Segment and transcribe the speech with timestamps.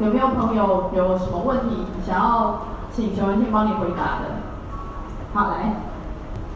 [0.00, 4.40] 有没有朋友有什么问题想要请熊文倩帮你回答的？
[5.34, 5.76] 好，来。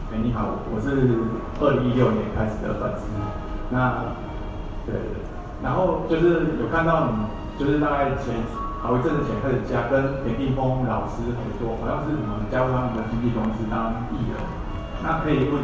[0.09, 1.21] 哎，你好，我是
[1.61, 3.05] 二零一六年开始的粉丝。
[3.69, 4.17] 那，
[4.89, 5.21] 对对。
[5.61, 7.29] 然后就是有看到你，
[7.61, 8.33] 就是大概前
[8.81, 14.41] 好一阵子前开始加跟田定峰老师合作，好像是你们加入他们的经纪公司当艺人。
[15.05, 15.61] 那可以问，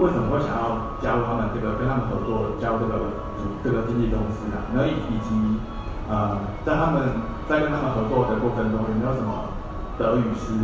[0.00, 3.12] 为什么会想要加入他们这个跟他们合作，加入这个
[3.60, 4.64] 这个经纪公司啊？
[4.72, 5.60] 然后以及
[6.08, 7.02] 呃，在他们
[7.48, 9.52] 在跟他们合作的过程中，有没有什么
[9.98, 10.56] 得与失？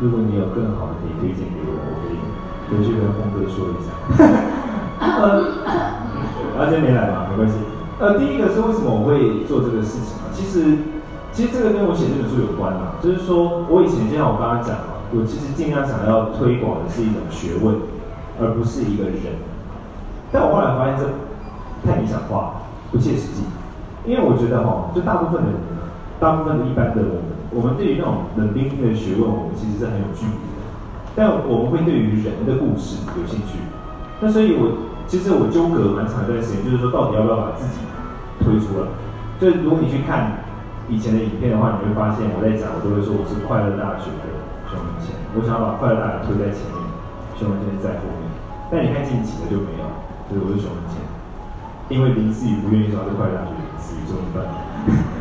[0.00, 2.20] 如果你有更好的可以推荐给我，我可以
[2.68, 3.88] 回去跟峰哥说一下。
[5.00, 5.44] 呃，
[6.58, 7.56] 他今天没来嘛，没关系。
[7.98, 10.28] 呃，第一个是为什么我会做这个事情啊？
[10.32, 10.76] 其实，
[11.32, 13.00] 其实这个跟我写这本书有关啊。
[13.02, 17.76] 就是说我以前就像我刚刚讲嘛，我其实尽量想要推广的是一种学问，
[18.40, 19.40] 而不是一个人。
[20.32, 21.04] 但我后来发现这
[21.88, 22.60] 太理想化，
[22.92, 23.44] 不切实际。
[24.04, 27.30] 因为我觉得哈，就大部分的人呢，大部分的一般的我们。
[27.50, 30.62] 我们对于那种冷冰冰的学问，我们其实是很有距离的。
[31.18, 33.58] 但我们会对于人的故事有兴趣。
[34.22, 37.82] 那所以，我其实我纠葛蛮长一段时间，就是说到底要不要把自己
[38.38, 38.86] 推出来。
[39.42, 40.46] 就如果你去看
[40.86, 44.30] 以前的影片的话，你会发现我在讲，我都会说我是快乐大学的
[44.70, 46.78] 熊文谦，我想要把快乐大学推在前面，
[47.34, 48.30] 熊文谦在后面。
[48.70, 49.90] 但你看近期的就没有，
[50.30, 51.02] 就是我是熊文谦，
[51.90, 54.44] 因为林思雨不愿意说是快乐大学林思雨，怎么办？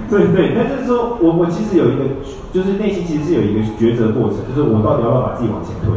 [0.09, 2.19] 对对，那就是说我我其实有一个，
[2.51, 5.95] 就是内心其实是有一个抉择过程，就是我到底要不要把自己往前推，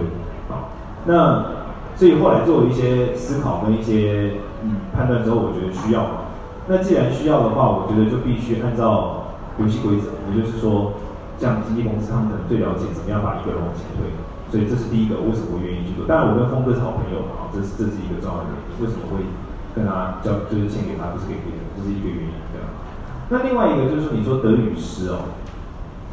[0.52, 0.70] 啊，
[1.06, 6.28] 那所以后来做了一些思考跟一些嗯判断之后，我觉得需要嘛。
[6.69, 10.92] 那既然需要的话，我觉得就必须按照游戏规则，也就是说，
[11.41, 14.12] 像经纪公司他们可能最了解怎么样把一个人往前推，
[14.52, 16.04] 所以这是第一个为什么我愿意去做。
[16.04, 19.24] 当然我跟峰哥是好朋友嘛，这是这是一个重要的原因，为什么会
[19.75, 22.69] 跟他交就是献给他，不是给别人，这是一个原因，对吧？
[23.31, 25.33] 那另外一个就是说，你说得与失哦，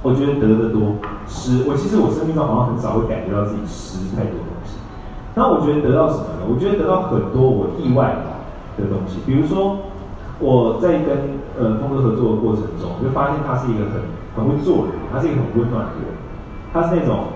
[0.02, 0.96] 我觉得得的多，
[1.28, 4.78] 失我其实我生命中好像很少会感觉到自己失太多东西。
[5.36, 6.48] 那我觉得得到什么呢？
[6.48, 8.16] 我觉得得到很多我意外
[8.78, 9.92] 的东西，比如说
[10.40, 14.02] 我在跟呃峰哥合作的过程中，就发现他是一个很
[14.36, 16.16] 很会做人，他是一个很温暖的人，
[16.72, 17.36] 他是那种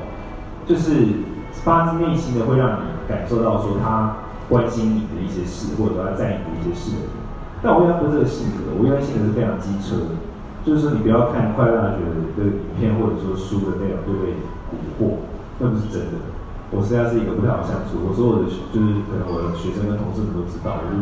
[0.65, 1.05] 就是
[1.51, 4.15] 发自内心的会让你感受到说他
[4.49, 6.95] 关心你的一些事，或者他在意的一些事。
[7.61, 10.19] 但我原来不是这个性格，我原来性格是非常机车的，
[10.65, 12.03] 就是说你不要看快乐大学
[12.35, 14.35] 的影片或者说书的内容就被
[14.67, 15.23] 蛊惑，
[15.59, 16.19] 那不是真的。
[16.73, 20.97] 我实在是一个不太好相处，我所有的就是可能我的学生跟同事们都知道，我就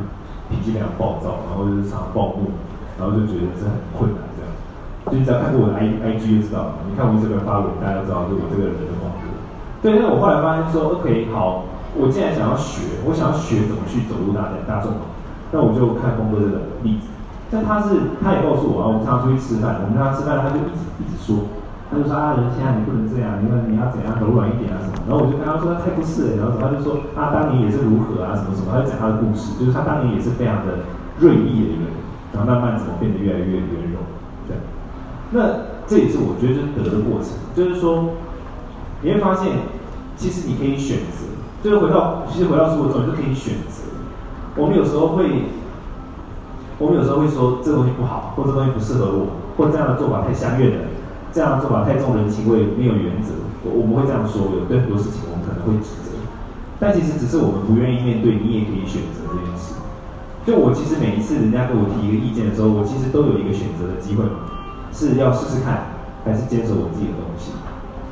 [0.51, 2.51] 脾气非常暴躁，然后就是常暴怒，
[3.00, 4.51] 然后就觉得这很困难这样。
[5.07, 9.25] 就你只要看过我的 I I G 就知道，你看我这个发文，大家都知道就我这个人的风格。
[9.81, 11.63] 对，那我后来发现说，OK，好，
[11.97, 14.94] 我既然想要学，我想要学怎么去走入大大众。
[15.52, 17.12] 那我就看峰哥这个例子，
[17.52, 21.51] 但他是他也告诉我啊，我们常常出去吃饭，我们跟他吃饭，他就一直一直说，
[21.91, 25.03] 他就说啊，人现在你不能这样，因为你要怎样柔软一点啊什么。
[25.03, 30.88] 然后我就跟他说他太不是了，然后他就说他当年也是如何啊什么什么，他就讲他的故事，就是他当年也是非常的
[31.19, 32.00] 锐利的一个人，
[32.31, 34.00] 然后慢慢怎么变得越来越圆融，
[34.47, 34.63] 这样。
[35.35, 38.16] 那这也是我觉得就是得的过程，就是说
[39.03, 39.51] 你会发现，
[40.22, 41.26] 其实你可以选择，
[41.64, 43.90] 就是回到其实回到生活中，你就可以选择。
[44.56, 45.50] 我们有时候会，
[46.78, 50.94] 我们有时候会说这东西不好，或这东西不适合我，或这样的做法太相怨了，
[51.34, 53.34] 这样的做法太重人情味，没有原则。
[53.66, 56.14] 我我们会这样说，有对很多事情我们可能会指责，
[56.78, 59.74] 但其实只是我们不愿意面对，你也可以选择这件事。
[60.46, 64.22] 就我其实每一次人家给我提一个意见的时候，我其实都有一个选择的机会，
[64.94, 67.58] 是要试试看，还是坚守我自己的东西。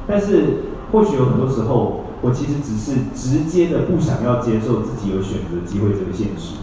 [0.10, 2.02] 但是或许有很多时候。
[2.22, 6.60] 我其实只是直接的不想要接受自己有选择机会这个现实，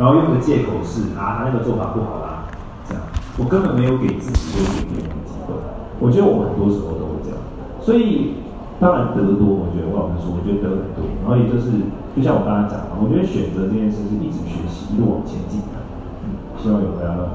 [0.00, 2.48] 然后用的借口是啊，他那个做法不好啦，
[2.88, 3.04] 这样，
[3.36, 5.52] 我根本没有给自己有选择的机会。
[6.00, 7.38] 我觉得我们很多时候都会这样，
[7.84, 8.40] 所以
[8.80, 11.04] 当然得多，我觉得我老实说，我觉得得很多。
[11.20, 11.68] 然后也就是，
[12.16, 15.84] 就像我刚刚讲的，我觉得选择这件事是一直学习，一路往前进的。
[16.24, 17.28] 嗯，希望有回答到。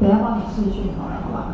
[0.00, 1.52] 等下帮你试训好了，好吧？